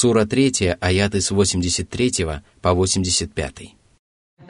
[0.00, 3.76] Сура 3, аяты с 83 по 85.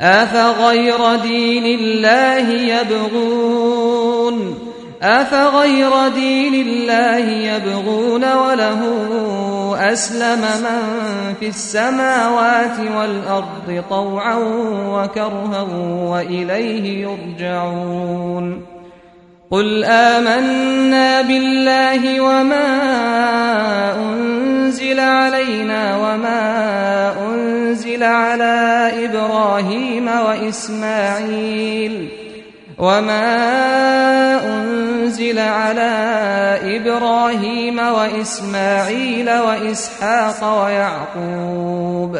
[0.00, 2.48] أفغير دين الله
[2.80, 4.36] يبغون
[5.02, 8.80] أفغير دين الله يبغون وله
[9.92, 14.36] أسلم من في السماوات والأرض طوعا
[14.88, 15.62] وكرها
[16.10, 18.69] وإليه يرجعون
[19.51, 22.69] قل آمنا بالله وما
[23.99, 26.41] أنزل علينا وما
[27.27, 32.09] أنزل على إبراهيم وإسماعيل
[32.77, 33.25] وما
[34.45, 35.91] أنزل على
[36.63, 42.19] إبراهيم وإسماعيل وإسحاق ويعقوب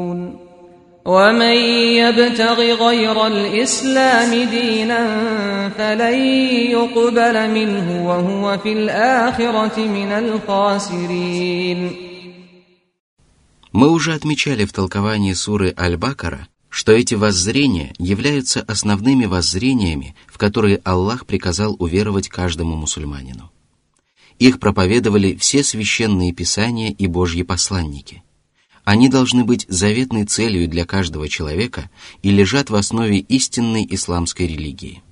[1.06, 1.56] ومن
[2.02, 5.02] يبتغ غير الإسلام دينا
[5.78, 6.18] فلن
[6.74, 11.90] يقبل منه وهو في الآخرة من الخاسرين
[13.72, 20.80] Мы уже отмечали в толковании суры Аль-Бакара, что эти воззрения являются основными воззрениями, в которые
[20.82, 23.52] Аллах приказал уверовать каждому мусульманину.
[24.38, 28.29] Их проповедовали все священные писания и Божьи посланники –
[28.83, 31.89] они должны быть заветной целью для каждого человека
[32.23, 35.03] и лежат в основе истинной исламской религии.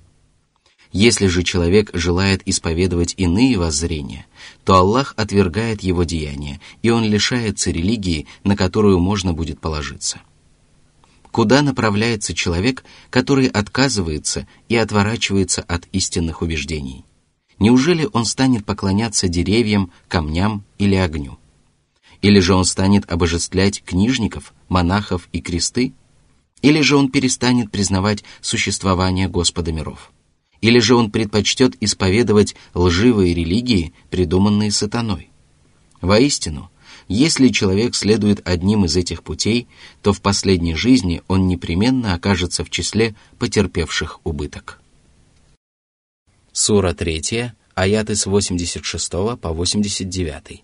[0.91, 4.25] Если же человек желает исповедовать иные воззрения,
[4.63, 10.19] то Аллах отвергает его деяния, и он лишается религии, на которую можно будет положиться.
[11.31, 17.05] Куда направляется человек, который отказывается и отворачивается от истинных убеждений?
[17.59, 21.38] Неужели он станет поклоняться деревьям, камням или огню?
[22.21, 25.93] Или же он станет обожествлять книжников, монахов и кресты?
[26.61, 30.11] Или же он перестанет признавать существование Господа миров?
[30.61, 35.29] Или же он предпочтет исповедовать лживые религии, придуманные сатаной?
[36.01, 36.69] Воистину,
[37.07, 39.67] если человек следует одним из этих путей,
[40.01, 44.81] то в последней жизни он непременно окажется в числе потерпевших убыток.
[46.51, 50.63] Сура 3, аяты с 86 по 89.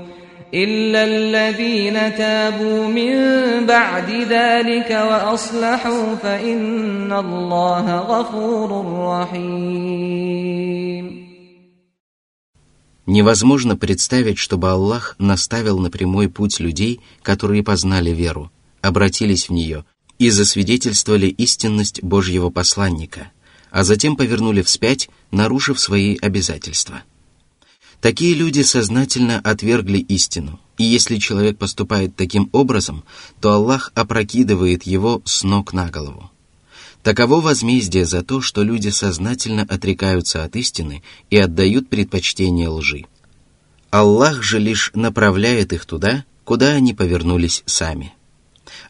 [0.54, 3.12] إلا الذين تابوا من
[3.66, 8.70] بعد ذلك وأصلحوا فإن الله غفور
[9.20, 10.46] رحيم
[13.08, 18.50] Невозможно представить, чтобы Аллах наставил на прямой путь людей, которые познали веру,
[18.82, 19.84] обратились в нее
[20.18, 23.30] и засвидетельствовали истинность Божьего посланника,
[23.70, 27.09] а затем повернули вспять, нарушив свои обязательства –
[28.01, 33.03] Такие люди сознательно отвергли истину, и если человек поступает таким образом,
[33.39, 36.31] то Аллах опрокидывает его с ног на голову.
[37.03, 43.05] Таково возмездие за то, что люди сознательно отрекаются от истины и отдают предпочтение лжи.
[43.91, 48.13] Аллах же лишь направляет их туда, куда они повернулись сами.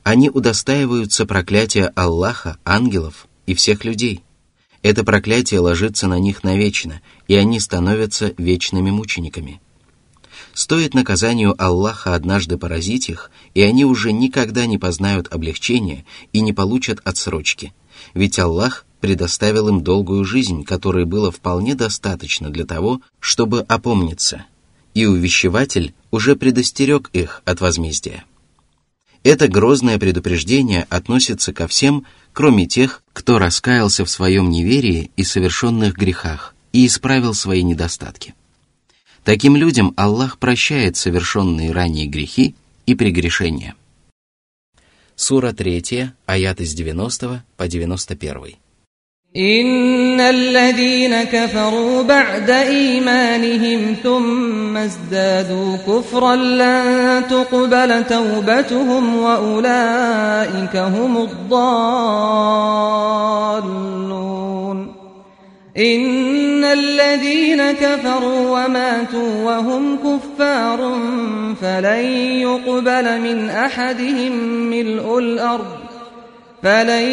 [0.03, 4.23] Они удостаиваются проклятия Аллаха, ангелов и всех людей–
[4.81, 9.61] это проклятие ложится на них навечно, и они становятся вечными мучениками.
[10.53, 16.51] Стоит наказанию Аллаха однажды поразить их, и они уже никогда не познают облегчения и не
[16.51, 17.73] получат отсрочки,
[18.13, 24.45] ведь Аллах предоставил им долгую жизнь, которой было вполне достаточно для того, чтобы опомниться,
[24.93, 28.25] и увещеватель уже предостерег их от возмездия.
[29.23, 32.05] Это грозное предупреждение относится ко всем,
[32.41, 38.33] кроме тех, кто раскаялся в своем неверии и совершенных грехах и исправил свои недостатки.
[39.23, 42.55] Таким людям Аллах прощает совершенные ранее грехи
[42.87, 43.75] и прегрешения.
[45.15, 48.55] Сура 3, аят из 90 по 91.
[49.37, 61.61] إن الذين كفروا بعد إيمانهم ثم ازدادوا كفرا لن تقبل توبتهم وأولئك هم الضالون
[65.77, 70.99] إن الذين كفروا وماتوا وهم كفار
[71.61, 72.05] فلن
[72.41, 74.31] يقبل من أحدهم
[74.69, 75.90] ملء الأرض
[76.62, 77.06] فلن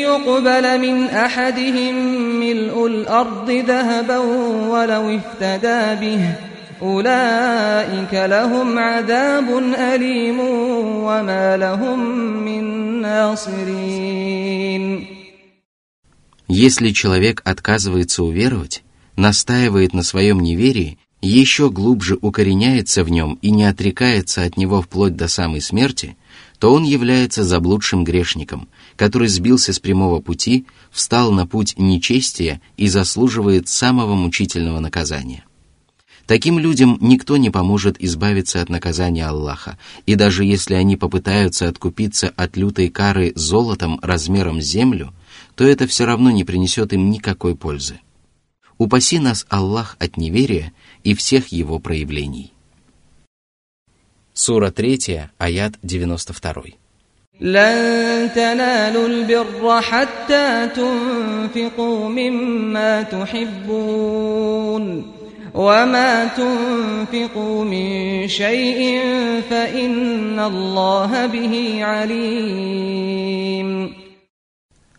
[0.00, 1.94] يقبل من أحدهم
[2.40, 4.18] ملء الأرض ذهبا
[4.72, 6.34] ولو افتدى به
[6.82, 10.40] أولئك لهم عذاب أليم
[11.04, 11.98] وما لهم
[12.44, 12.64] من
[13.02, 14.38] ناصرين
[16.50, 18.82] Если человек отказывается уверовать,
[19.16, 25.14] настаивает на своем неверии, еще глубже укореняется в нем и не отрекается от него вплоть
[25.14, 26.16] до самой смерти,
[26.58, 32.87] то он является заблудшим грешником, который сбился с прямого пути, встал на путь нечестия и
[32.87, 35.43] заслуживает самого мучительного наказания.
[36.25, 42.29] Таким людям никто не поможет избавиться от наказания Аллаха, и даже если они попытаются откупиться
[42.29, 45.13] от лютой кары золотом размером с землю,
[45.55, 47.99] то это все равно не принесет им никакой пользы.
[48.77, 50.71] Упаси нас Аллах от неверия
[51.03, 52.53] и всех его проявлений.
[54.33, 56.82] Сура 3, аят 92.
[57.40, 64.84] لن تنالوا البر حتى تنفقوا مما تحبون
[65.54, 69.00] وما تنفقوا من شيء
[69.50, 73.28] فإن الله به عليم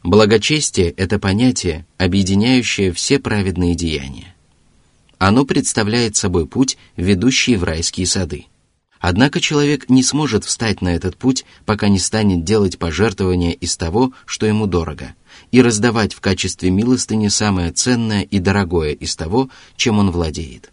[0.02, 4.34] Благочестие – это понятие, объединяющее все праведные деяния.
[5.18, 8.53] Оно представляет собой путь, ведущий в райские сады –
[9.07, 14.15] Однако человек не сможет встать на этот путь, пока не станет делать пожертвования из того,
[14.25, 15.15] что ему дорого,
[15.53, 20.73] и раздавать в качестве милостыни самое ценное и дорогое из того, чем он владеет.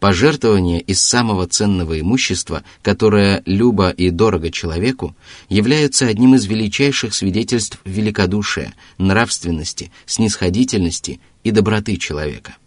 [0.00, 5.14] Пожертвование из самого ценного имущества, которое любо и дорого человеку,
[5.48, 12.56] являются одним из величайших свидетельств великодушия, нравственности, снисходительности и доброты человека–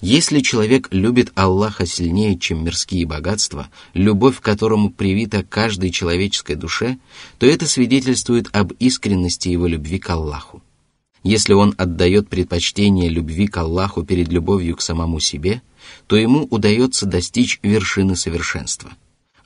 [0.00, 6.98] если человек любит Аллаха сильнее, чем мирские богатства, любовь к которому привита каждой человеческой душе,
[7.38, 10.62] то это свидетельствует об искренности его любви к Аллаху.
[11.24, 15.62] Если он отдает предпочтение любви к Аллаху перед любовью к самому себе,
[16.06, 18.92] то ему удается достичь вершины совершенства.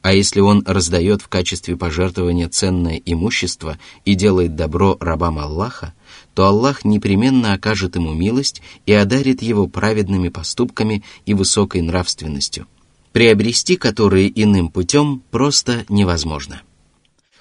[0.03, 5.95] А если он раздает в качестве пожертвования ценное имущество и делает добро рабам Аллаха,
[6.35, 12.67] то Аллах непременно окажет ему милость и одарит его праведными поступками и высокой нравственностью,
[13.13, 16.63] приобрести которые иным путем просто невозможно.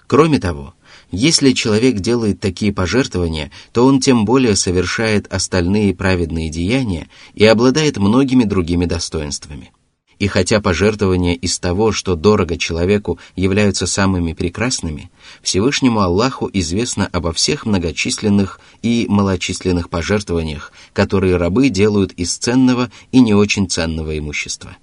[0.07, 0.73] Кроме того,
[1.11, 7.97] если человек делает такие пожертвования, то он тем более совершает остальные праведные деяния и обладает
[7.97, 9.71] многими другими достоинствами–
[10.21, 15.09] и хотя пожертвования из того, что дорого человеку, являются самыми прекрасными,
[15.41, 23.19] Всевышнему Аллаху известно обо всех многочисленных и малочисленных пожертвованиях, которые рабы делают из ценного и
[23.19, 24.77] не очень ценного имущества.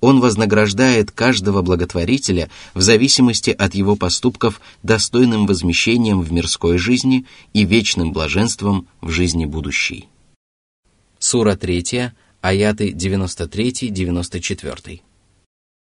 [0.00, 7.64] Он вознаграждает каждого благотворителя в зависимости от его поступков достойным возмещением в мирской жизни и
[7.64, 10.08] вечным блаженством в жизни будущей.
[11.18, 12.12] Сура 3,
[12.45, 15.01] аяты 93-94.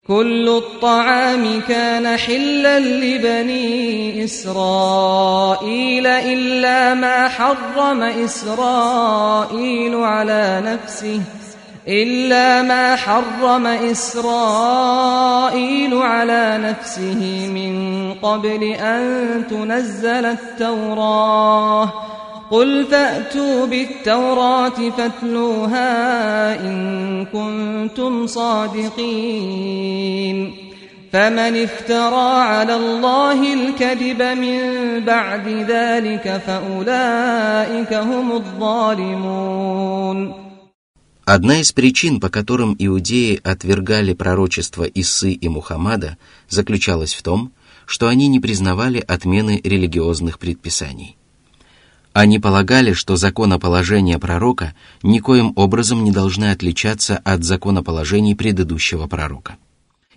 [0.09, 11.21] كل الطعام كان حلا لبني إسرائيل إلا ما حرم إسرائيل على نفسه
[11.89, 14.25] إلا ما حرم إسرائيل
[15.95, 21.93] على نفسه من قبل أن تنزل التوراة
[22.53, 29.89] قل فأتوا بالتوراة فاتلوها إن كنتم صادقين
[31.13, 34.61] فمن افترى على الله الكذب من
[35.05, 39.69] بعد ذلك فأولئك هم الظالمون
[41.31, 46.17] Одна из причин, по которым иудеи отвергали пророчество Исы и Мухаммада,
[46.49, 47.53] заключалась в том,
[47.85, 51.19] что они не признавали отмены религиозных предписаний.
[52.14, 59.58] они полагали, что законоположения пророка никоим образом не должны отличаться от законоположений предыдущего пророка.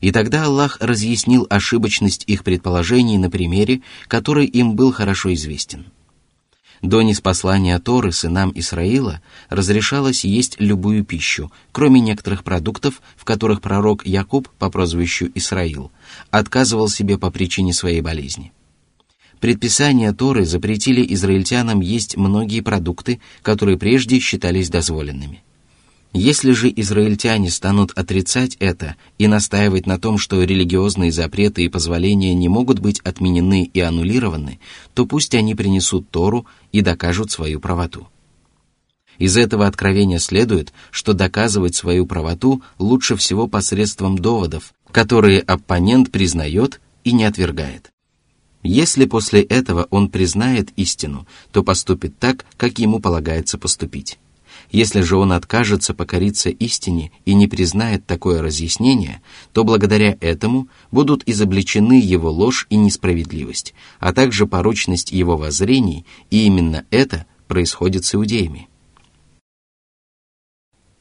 [0.00, 5.86] И тогда Аллах разъяснил ошибочность их предположений на примере, который им был хорошо известен.
[6.82, 14.04] До неспослания Торы сынам Исраила разрешалось есть любую пищу, кроме некоторых продуктов, в которых пророк
[14.04, 15.90] Якуб по прозвищу Исраил
[16.30, 18.52] отказывал себе по причине своей болезни.
[19.40, 25.42] Предписания Торы запретили израильтянам есть многие продукты, которые прежде считались дозволенными.
[26.12, 32.32] Если же израильтяне станут отрицать это и настаивать на том, что религиозные запреты и позволения
[32.32, 34.58] не могут быть отменены и аннулированы,
[34.94, 38.08] то пусть они принесут Тору и докажут свою правоту.
[39.18, 46.80] Из этого откровения следует, что доказывать свою правоту лучше всего посредством доводов, которые оппонент признает
[47.04, 47.92] и не отвергает.
[48.66, 54.18] Если после этого он признает истину, то поступит так, как ему полагается поступить.
[54.73, 61.23] Если же он откажется покориться истине и не признает такое разъяснение, то благодаря этому будут
[61.26, 68.16] изобличены его ложь и несправедливость, а также порочность его воззрений, и именно это происходит с
[68.16, 68.68] иудеями.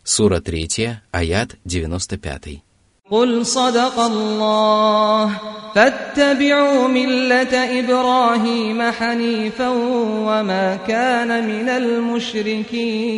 [0.03, 2.64] Сура 3, аят 95.
[3.10, 5.38] قل صدق الله
[5.74, 9.68] فاتبعوا ملة إبراهيم حنيفا
[10.28, 13.10] وما كان من المشركين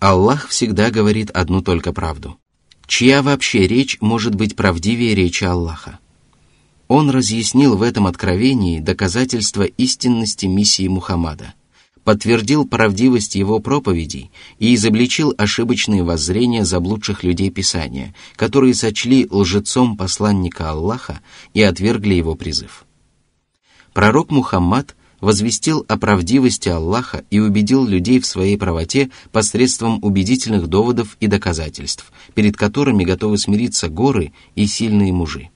[0.00, 2.36] Аллах всегда говорит одну только правду.
[2.88, 6.00] Чья вообще речь может быть правдивее речи Аллаха?
[6.88, 11.55] Он разъяснил в этом откровении доказательства истинности миссии Мухаммада –
[12.07, 20.69] подтвердил правдивость его проповедей и изобличил ошибочные воззрения заблудших людей Писания, которые сочли лжецом посланника
[20.69, 21.19] Аллаха
[21.53, 22.85] и отвергли его призыв.
[23.91, 31.17] Пророк Мухаммад возвестил о правдивости Аллаха и убедил людей в своей правоте посредством убедительных доводов
[31.19, 35.49] и доказательств, перед которыми готовы смириться горы и сильные мужи.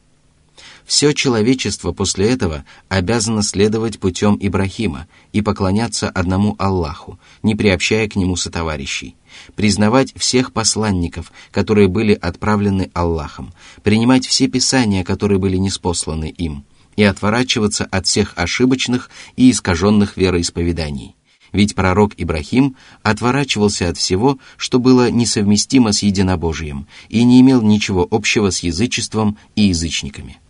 [0.92, 8.18] Все человечество после этого обязано следовать путем Ибрахима и поклоняться одному Аллаху, не приобщая к
[8.18, 9.16] нему сотоварищей,
[9.56, 16.66] признавать всех посланников, которые были отправлены Аллахом, принимать все писания, которые были неспосланы им,
[16.98, 21.16] и отворачиваться от всех ошибочных и искаженных вероисповеданий.
[21.54, 28.06] Ведь пророк Ибрахим отворачивался от всего, что было несовместимо с единобожием, и не имел ничего
[28.12, 30.42] общего с язычеством и язычниками.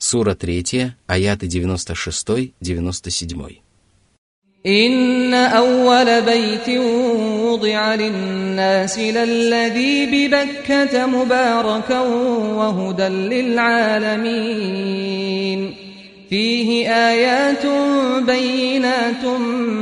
[0.00, 3.62] Сура 3, аяты 96-97.
[4.66, 6.68] إن أول بيت
[7.44, 12.00] وضع للناس للذي ببكة مباركا
[12.58, 14.26] وهدى للعالمين
[16.30, 17.66] فيه آيات
[18.26, 19.24] بينات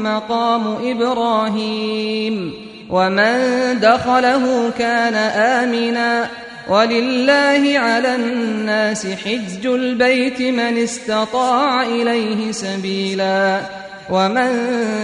[0.05, 2.53] مقام إبراهيم
[2.91, 3.35] ومن
[3.81, 6.29] دخله كان آمناً
[6.69, 13.71] ولله على الناس حج البيت من استطاع إليه سبيلا
[14.11, 14.51] ومن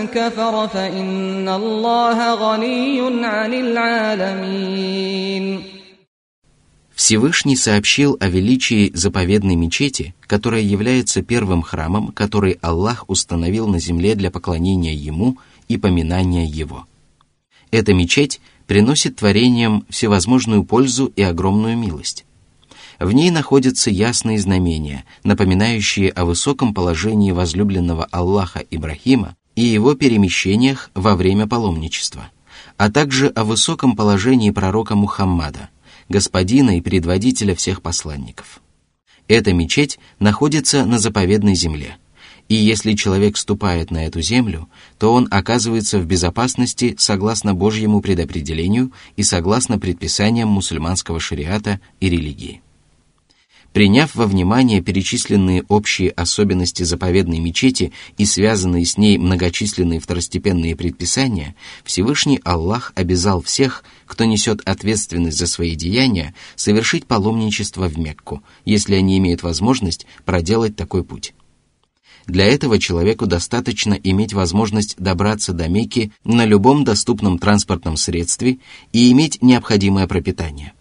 [0.06, 4.90] كفر فإن الله غني عن العالمين
[7.00, 14.14] Всевышний сообщил о величии заповедной мечети, которая является первым храмом, который Аллах установил на земле
[14.14, 16.86] для поклонения Ему и поминания Его.
[17.70, 22.25] Эта мечеть приносит творениям всевозможную пользу и огромную милость.
[22.99, 30.91] В ней находятся ясные знамения, напоминающие о высоком положении возлюбленного Аллаха Ибрахима и его перемещениях
[30.93, 32.29] во время паломничества,
[32.77, 35.69] а также о высоком положении пророка Мухаммада,
[36.07, 38.61] господина и предводителя всех посланников.
[39.27, 41.97] Эта мечеть находится на заповедной земле–
[42.47, 48.91] и если человек ступает на эту землю, то он оказывается в безопасности согласно Божьему предопределению
[49.15, 52.61] и согласно предписаниям мусульманского шариата и религии.
[53.73, 61.55] Приняв во внимание перечисленные общие особенности заповедной мечети и связанные с ней многочисленные второстепенные предписания,
[61.83, 68.95] Всевышний Аллах обязал всех, кто несет ответственность за свои деяния, совершить паломничество в Мекку, если
[68.95, 71.33] они имеют возможность проделать такой путь.
[72.27, 78.57] Для этого человеку достаточно иметь возможность добраться до Мекки на любом доступном транспортном средстве
[78.91, 80.73] и иметь необходимое пропитание.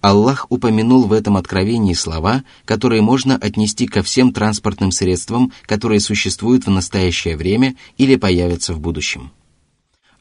[0.00, 6.66] Аллах упомянул в этом откровении слова, которые можно отнести ко всем транспортным средствам, которые существуют
[6.66, 9.32] в настоящее время или появятся в будущем.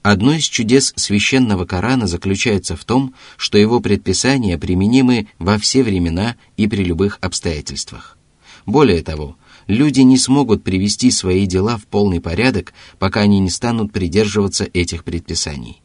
[0.02, 6.36] Одно из чудес священного Корана заключается в том, что его предписания применимы во все времена
[6.58, 8.18] и при любых обстоятельствах.
[8.66, 9.38] Более того,
[9.70, 15.04] люди не смогут привести свои дела в полный порядок, пока они не станут придерживаться этих
[15.06, 15.82] предписаний.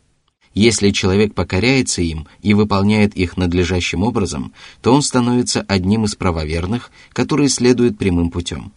[0.55, 6.91] Если человек покоряется им и выполняет их надлежащим образом, то он становится одним из правоверных,
[7.13, 8.73] которые следуют прямым путем.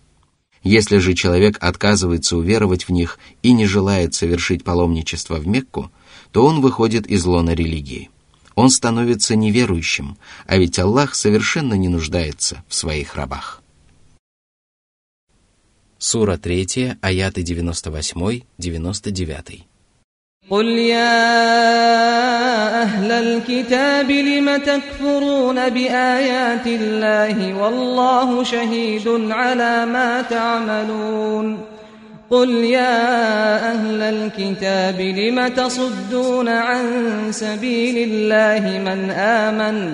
[0.64, 5.90] Если же человек отказывается уверовать в них и не желает совершить паломничество в Мекку,
[6.32, 8.10] то он выходит из лона религии.
[8.56, 13.62] он становится неверующим, а ведь Аллах совершенно не нуждается в своих рабах.
[15.99, 19.65] Сура 3, аяты 98-99.
[20.51, 21.33] قل يا
[22.83, 31.59] أهل الكتاب لم تكفرون بآيات الله والله شهيد على ما تعملون
[32.31, 33.03] قل يا
[33.73, 36.85] أهل الكتاب لم تصدون عن
[37.31, 39.93] سبيل الله من آمن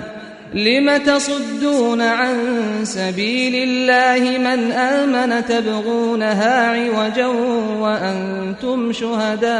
[0.53, 2.35] لم تصدون عن
[2.83, 7.27] سبيل الله من آمن تبغونها عوجا
[7.79, 9.59] وأنتم شهداء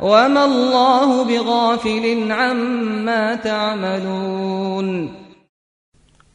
[0.00, 5.10] وما الله بغافل عما تعملون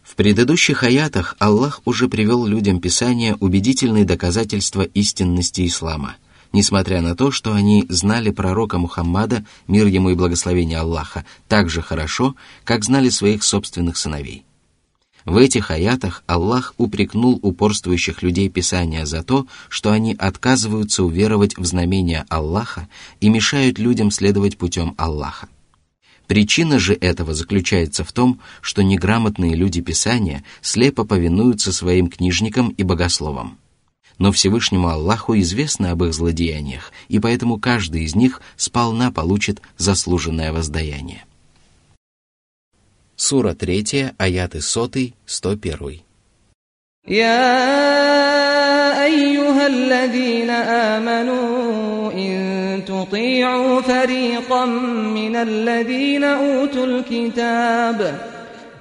[0.04, 6.18] В предыдущих аятах Аллах уже привел людям Писания убедительные доказательства истинности ислама,
[6.57, 11.83] несмотря на то, что они знали пророка Мухаммада, мир ему и благословение Аллаха, так же
[11.83, 12.35] хорошо,
[12.65, 14.43] как знали своих собственных сыновей.
[15.27, 21.67] В этих аятах Аллах упрекнул упорствующих людей Писания за то, что они отказываются уверовать в
[21.67, 22.89] знамения Аллаха
[23.21, 25.49] и мешают людям следовать путем Аллаха.
[26.27, 32.83] Причина же этого заключается в том, что неграмотные люди Писания слепо повинуются своим книжникам и
[32.83, 33.59] богословам
[34.18, 40.54] Но Всевышнему Аллаху известно об их злодеяниях, и поэтому каждый из них сполна получит заслуженное
[40.54, 41.26] воздаяние.
[43.16, 46.02] Сура 3, аяты 100, 101.
[47.08, 58.22] يا أيها الذين آمنوا إن تطيعوا فريقا من الذين أوتوا الكتاب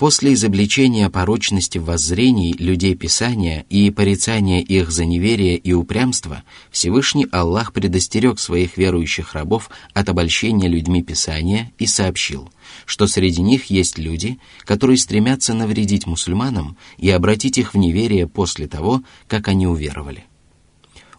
[0.00, 7.74] После изобличения порочности воззрений людей Писания и порицания их за неверие и упрямство, Всевышний Аллах
[7.74, 12.48] предостерег своих верующих рабов от обольщения людьми Писания и сообщил,
[12.86, 18.68] что среди них есть люди, которые стремятся навредить мусульманам и обратить их в неверие после
[18.68, 20.24] того, как они уверовали.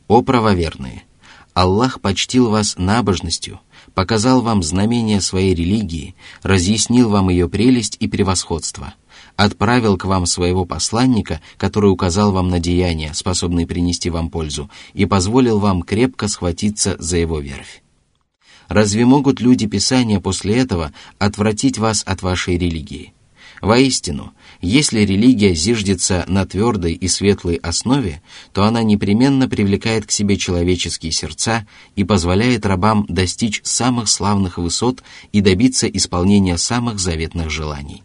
[0.07, 1.03] О правоверные!
[1.53, 3.59] Аллах почтил вас набожностью–
[3.93, 8.93] показал вам знамения своей религии, разъяснил вам ее прелесть и превосходство,
[9.35, 15.05] отправил к вам своего посланника, который указал вам на деяния, способные принести вам пользу, и
[15.05, 17.81] позволил вам крепко схватиться за его верфь.
[18.67, 23.13] Разве могут люди Писания после этого отвратить вас от вашей религии?
[23.61, 30.37] Воистину, если религия зиждется на твердой и светлой основе, то она непременно привлекает к себе
[30.37, 38.03] человеческие сердца и позволяет рабам достичь самых славных высот и добиться исполнения самых заветных желаний.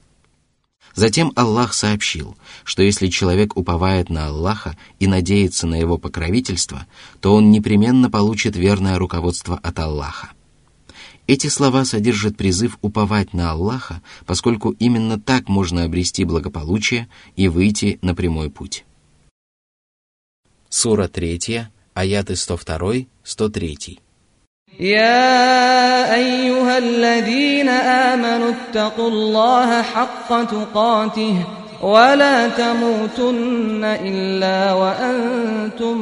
[0.94, 6.86] Затем Аллах сообщил, что если человек уповает на Аллаха и надеется на его покровительство,
[7.20, 10.30] то он непременно получит верное руководство от Аллаха.
[11.27, 17.99] Эти слова содержат призыв уповать на Аллаха, поскольку именно так можно обрести благополучие и выйти
[18.01, 18.85] на прямой путь.
[20.69, 23.99] Сура 3, аяты 102-103.
[24.79, 31.43] يا أيها الذين آمنوا اتقوا الله حق تقاته
[31.81, 35.97] ولا تموتن إلا وأنتم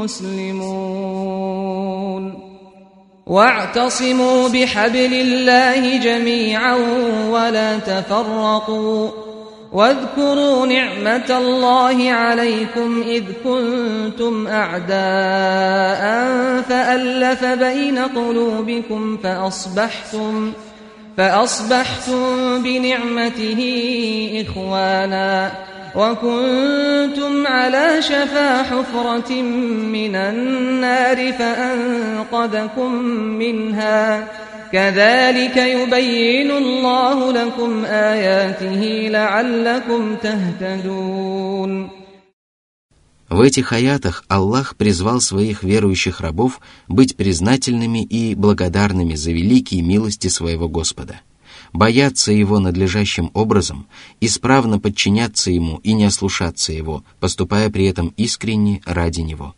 [0.00, 1.97] مسلمون
[3.29, 6.75] واعتصموا بحبل الله جميعا
[7.29, 9.09] ولا تفرقوا
[9.71, 16.01] واذكروا نعمة الله عليكم إذ كنتم أعداء
[16.61, 20.53] فألف بين قلوبكم فأصبحتم
[21.17, 23.61] فأصبحتم بنعمته
[24.47, 25.51] إخوانا
[25.94, 29.42] وكنتم على شفا حفرة
[29.96, 34.28] من النار فأنقذكم منها
[34.72, 41.90] كذلك يبين الله لكم آياته لعلكم تهتدون
[43.30, 50.28] В этих аятах Аллах призвал своих верующих рабов быть признательными и благодарными за великие милости
[50.28, 51.27] своего Господа –
[51.73, 53.87] бояться Его надлежащим образом,
[54.21, 59.55] исправно подчиняться Ему и не ослушаться Его, поступая при этом искренне ради Него.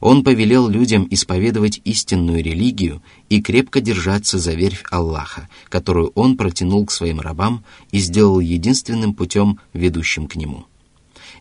[0.00, 6.84] Он повелел людям исповедовать истинную религию и крепко держаться за верфь Аллаха, которую Он протянул
[6.84, 10.66] к своим рабам и сделал единственным путем, ведущим к Нему.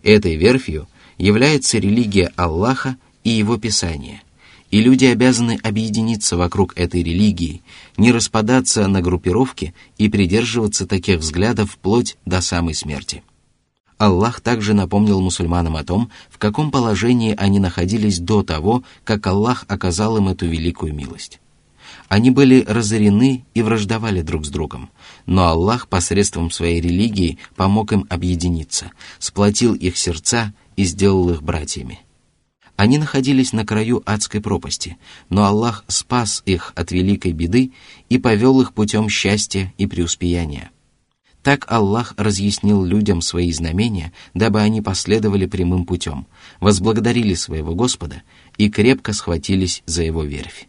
[0.01, 4.21] Этой верфью является религия Аллаха и Его Писание,
[4.73, 7.61] и люди обязаны объединиться вокруг этой религии,
[7.95, 13.23] не распадаться на группировки и придерживаться таких взглядов вплоть до самой смерти.
[13.99, 19.65] Аллах также напомнил мусульманам о том, в каком положении они находились до того, как Аллах
[19.67, 21.39] оказал им эту великую милость.
[22.07, 24.89] Они были разорены и враждовали друг с другом,
[25.27, 31.99] но Аллах посредством своей религии помог им объединиться, сплотил их сердца и сделал их братьями.
[32.75, 34.97] Они находились на краю адской пропасти,
[35.29, 37.71] но Аллах спас их от великой беды
[38.09, 40.71] и повел их путем счастья и преуспеяния.
[41.43, 46.25] Так Аллах разъяснил людям свои знамения, дабы они последовали прямым путем,
[46.61, 48.23] возблагодарили своего Господа
[48.57, 50.67] и крепко схватились за его верфь.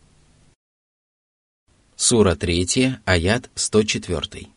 [1.97, 4.49] Сура 3, аят 104.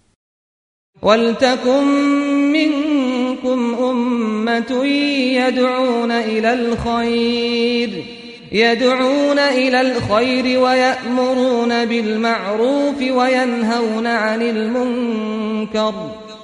[4.48, 8.04] أمة يدعون إلى الخير.
[8.52, 15.94] يدعون إلى الخير ويأمرون بالمعروف وينهون عن المنكر.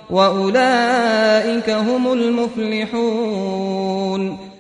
[0.09, 4.52] وأولئك هم المفلحون.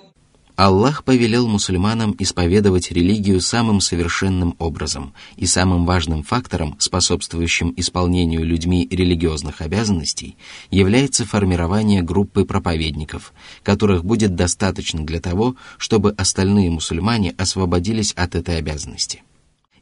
[0.55, 8.87] Аллах повелел мусульманам исповедовать религию самым совершенным образом и самым важным фактором, способствующим исполнению людьми
[8.91, 10.37] религиозных обязанностей,
[10.69, 18.59] является формирование группы проповедников, которых будет достаточно для того, чтобы остальные мусульмане освободились от этой
[18.59, 19.23] обязанности.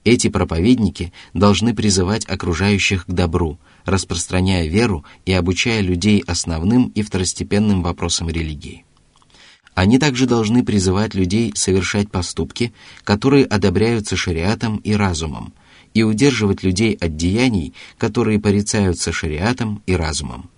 [0.06, 7.84] Эти проповедники должны призывать окружающих к добру, распространяя веру и обучая людей основным и второстепенным
[7.84, 8.86] вопросам религии.
[9.74, 15.54] Они также должны призывать людей совершать поступки, которые одобряются шариатом и разумом,
[15.94, 20.50] и удерживать людей от деяний, которые порицаются шариатом и разумом.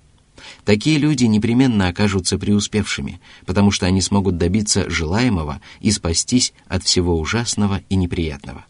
[0.66, 7.18] Такие люди непременно окажутся преуспевшими, потому что они смогут добиться желаемого и спастись от всего
[7.18, 8.66] ужасного и неприятного.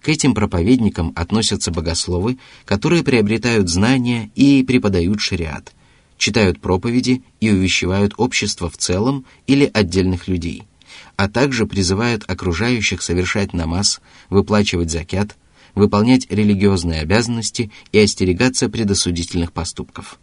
[0.00, 5.72] К этим проповедникам относятся богословы, которые приобретают знания и преподают шариат–
[6.24, 10.62] читают проповеди и увещевают общество в целом или отдельных людей,
[11.16, 15.36] а также призывают окружающих совершать намаз, выплачивать закят,
[15.74, 20.18] выполнять религиозные обязанности и остерегаться предосудительных поступков.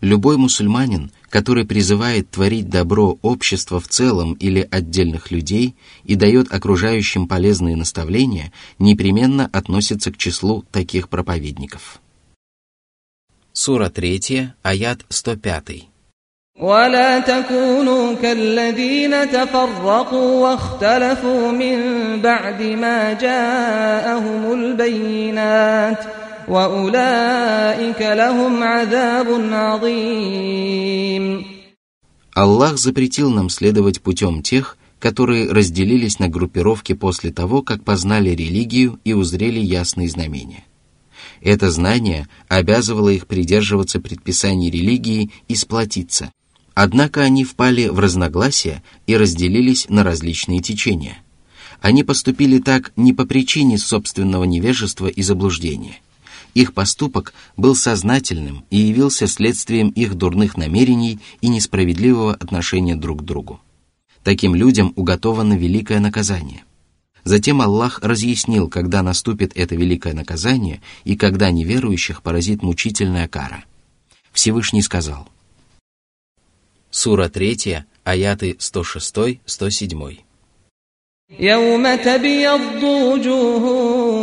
[0.00, 7.26] Любой мусульманин, который призывает творить добро общества в целом или отдельных людей и дает окружающим
[7.26, 12.00] полезные наставления, непременно относится к числу таких проповедников.
[13.63, 15.87] Сура 3, аят 105.
[16.59, 21.77] ولا تكونوا كالذين تفرقوا واختلفوا من
[22.21, 25.99] بعد ما جاءهم البينات
[26.47, 31.45] وأولئك لهم عذاب عظيم
[32.35, 38.99] Аллах запретил нам следовать путем тех, которые разделились на группировки после того, как познали религию
[39.03, 40.63] и узрели ясные знамения.
[41.40, 46.32] Это знание обязывало их придерживаться предписаний религии и сплотиться.
[46.74, 51.18] Однако они впали в разногласия и разделились на различные течения.
[51.80, 55.98] Они поступили так не по причине собственного невежества и заблуждения.
[56.54, 63.24] Их поступок был сознательным и явился следствием их дурных намерений и несправедливого отношения друг к
[63.24, 63.60] другу.
[64.22, 66.64] Таким людям уготовано великое наказание–
[67.27, 73.65] Затем Аллах разъяснил, когда наступит это великое наказание и когда неверующих поразит мучительная кара.
[74.31, 75.27] Всевышний сказал.
[76.89, 80.19] Сура 3, аяты 106-107.
[81.39, 83.65] يوم تبيض وجوه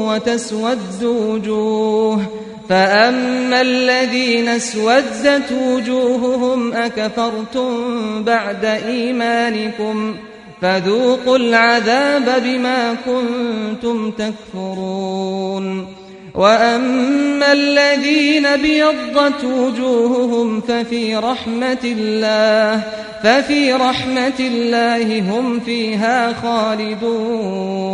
[0.08, 2.26] وتسود وجوه
[2.68, 15.86] فأما الذين اسودت وجوههم أكفرتم بعد إيمانكم ۖ فذوقوا العذاب بما كنتم تكفرون
[16.34, 22.82] واما الذين بيضت وجوههم ففي رحمه الله
[23.22, 27.84] ففي رحمه الله هم فيها خالدون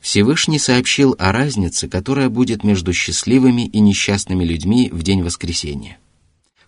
[0.00, 6.04] Всевышний сообщил о разнице, которая будет между счастливыми и несчастными людьми в день воскресения –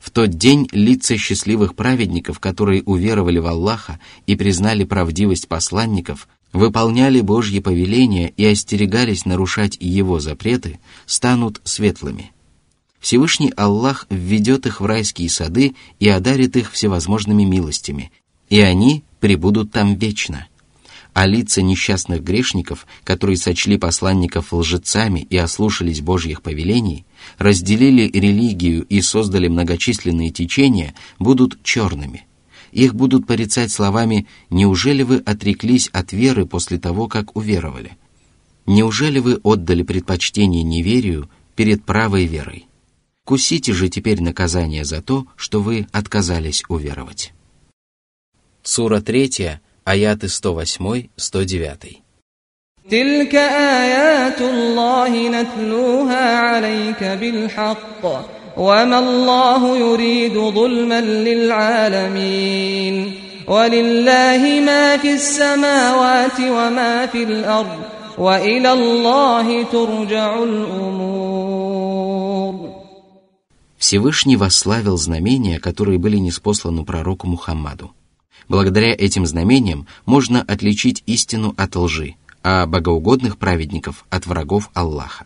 [0.02, 7.22] в тот день лица счастливых праведников, которые уверовали в Аллаха и признали правдивость посланников, выполняли
[7.22, 12.32] Божьи повеления и остерегались нарушать Его запреты, станут светлыми.
[13.00, 18.12] Всевышний Аллах введет их в райские сады и одарит их всевозможными милостями,
[18.50, 20.48] и они пребудут там вечно.
[21.14, 27.06] А лица несчастных грешников, которые сочли посланников лжецами и ослушались Божьих повелений,
[27.38, 32.26] разделили религию и создали многочисленные течения, будут черными.
[32.72, 37.98] Их будут порицать словами «Неужели вы отреклись от веры после того, как уверовали?
[38.66, 42.68] Неужели вы отдали предпочтение неверию перед правой верой?
[43.26, 47.34] Кусите же теперь наказание за то, что вы отказались уверовать».
[48.64, 52.03] Сура 3, аяты 108-109.
[52.91, 58.05] تلك آيات الله نتلوها عليك بالحق
[58.57, 62.95] وما الله يريد ظلما للعالمين
[63.49, 67.81] ولله ما في السماوات وما في الأرض
[68.19, 71.77] وإلى الله ترجع الأمور
[73.79, 77.93] Всевышний восславил знамения, которые были неспосланы пророку Мухаммаду.
[78.48, 85.26] Благодаря этим знамениям можно отличить истину от лжи, а богоугодных праведников от врагов Аллаха.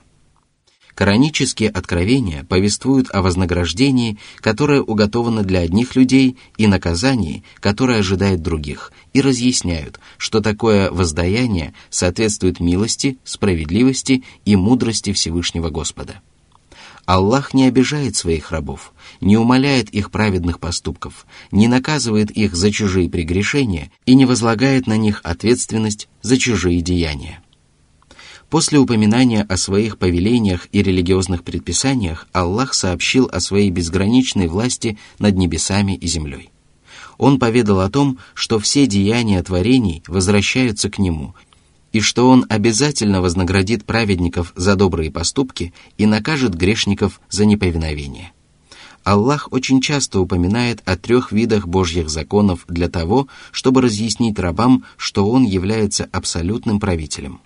[0.95, 8.93] Коранические откровения повествуют о вознаграждении, которое уготовано для одних людей, и наказании, которое ожидает других,
[9.11, 16.21] и разъясняют, что такое воздаяние соответствует милости, справедливости и мудрости Всевышнего Господа.
[17.05, 18.91] Аллах не обижает своих рабов,
[19.21, 24.97] не умаляет их праведных поступков, не наказывает их за чужие прегрешения и не возлагает на
[24.97, 27.41] них ответственность за чужие деяния.
[28.49, 35.35] После упоминания о своих повелениях и религиозных предписаниях Аллах сообщил о своей безграничной власти над
[35.35, 36.49] небесами и землей.
[37.17, 41.33] Он поведал о том, что все деяния творений возвращаются к Нему,
[41.95, 48.33] и что Он обязательно вознаградит праведников за добрые поступки и накажет грешников за неповиновение.
[49.05, 55.29] Аллах очень часто упоминает о трех видах Божьих законов для того, чтобы разъяснить рабам, что
[55.29, 57.39] Он является абсолютным правителем.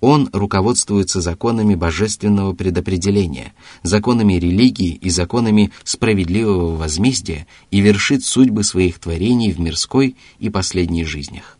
[0.00, 8.98] Он руководствуется законами божественного предопределения, законами религии и законами справедливого возмездия и вершит судьбы своих
[8.98, 11.58] творений в мирской и последней жизнях.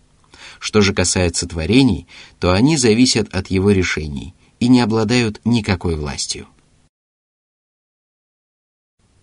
[0.64, 2.08] Что же касается творений,
[2.40, 6.48] то они зависят от его решений и не обладают никакой властью.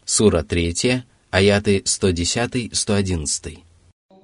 [0.05, 3.59] Сура 3, аяты 110-111.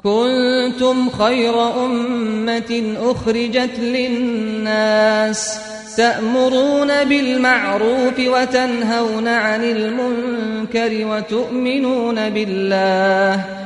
[0.03, 5.59] كنتم خير أمة أخرجت للناس
[5.97, 13.66] تأمرون بالمعروف وتنهون عن المنكر وتؤمنون بالله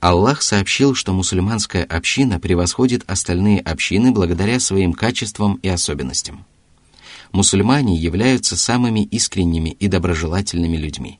[0.00, 6.44] Аллах сообщил, что мусульманская община превосходит остальные общины благодаря своим качествам и особенностям.
[7.32, 11.18] Мусульмане являются самыми искренними и доброжелательными людьми.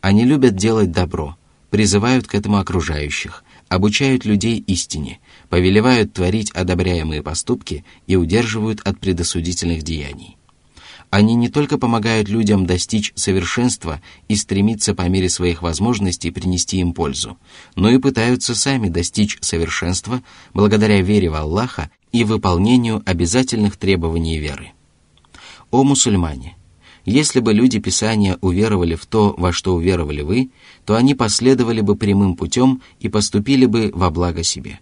[0.00, 1.36] Они любят делать добро,
[1.70, 9.82] призывают к этому окружающих, обучают людей истине, повелевают творить одобряемые поступки и удерживают от предосудительных
[9.82, 10.36] деяний.
[11.14, 16.92] Они не только помогают людям достичь совершенства и стремиться по мере своих возможностей принести им
[16.92, 17.38] пользу,
[17.76, 20.24] но и пытаются сами достичь совершенства
[20.54, 24.72] благодаря вере в Аллаха и выполнению обязательных требований веры.
[25.70, 26.56] О мусульмане!
[27.04, 30.50] Если бы люди Писания уверовали в то, во что уверовали вы,
[30.84, 34.80] то они последовали бы прямым путем и поступили бы во благо себе.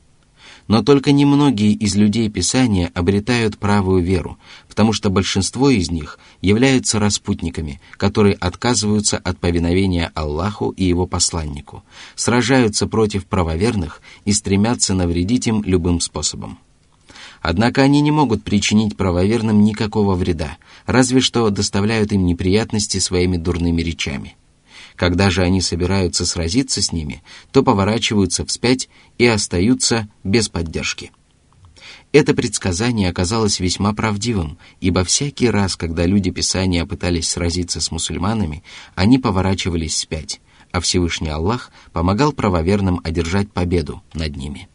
[0.69, 6.99] Но только немногие из людей Писания обретают правую веру, потому что большинство из них являются
[6.99, 11.83] распутниками, которые отказываются от повиновения Аллаху и его посланнику,
[12.15, 16.59] сражаются против правоверных и стремятся навредить им любым способом.
[17.43, 23.83] Однако они не могут причинить правоверным никакого вреда, разве что доставляют им неприятности своими дурными
[23.83, 24.37] речами.
[24.97, 31.11] Когда же они собираются сразиться с ними, то поворачиваются вспять и остаются без поддержки.
[32.13, 38.63] Это предсказание оказалось весьма правдивым, ибо всякий раз, когда люди Писания пытались сразиться с мусульманами,
[38.95, 40.41] они поворачивались вспять,
[40.73, 44.69] а Всевышний Аллах помогал правоверным одержать победу над ними.